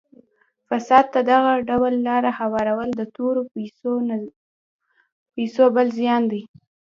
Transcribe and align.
فساد 0.67 1.05
ته 1.13 1.19
دغه 1.31 1.51
ډول 1.69 1.93
لاره 2.07 2.31
هوارول 2.39 2.89
د 2.95 3.01
تورو 3.15 3.41
پیسو 5.35 5.63
بل 5.75 5.87
زیان 5.99 6.23
دی. 6.31 6.41